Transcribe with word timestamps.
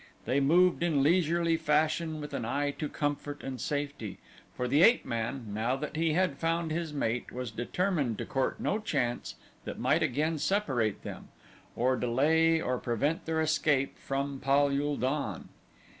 They 0.25 0.39
moved 0.39 0.81
in 0.81 1.03
leisurely 1.03 1.57
fashion 1.57 2.19
with 2.19 2.33
an 2.33 2.43
eye 2.43 2.71
to 2.79 2.89
comfort 2.89 3.43
and 3.43 3.61
safety, 3.61 4.17
for 4.55 4.67
the 4.67 4.81
ape 4.81 5.05
man, 5.05 5.53
now 5.53 5.75
that 5.75 5.95
he 5.95 6.13
had 6.13 6.39
found 6.39 6.71
his 6.71 6.91
mate, 6.91 7.31
was 7.31 7.51
determined 7.51 8.17
to 8.17 8.25
court 8.25 8.59
no 8.59 8.79
chance 8.79 9.35
that 9.63 9.77
might 9.77 10.01
again 10.01 10.39
separate 10.39 11.03
them, 11.03 11.27
or 11.75 11.95
delay 11.97 12.59
or 12.59 12.79
prevent 12.79 13.27
their 13.27 13.41
escape 13.41 13.95
from 13.99 14.39
Pal 14.39 14.69
ul 14.71 14.97
don. 14.97 15.49